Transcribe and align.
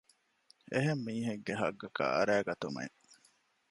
އެހެން 0.71 1.01
މީހެއްގެ 1.05 1.53
ޙައްޤަކަށް 1.61 2.13
އަރައިގަތުމެއް 2.15 2.95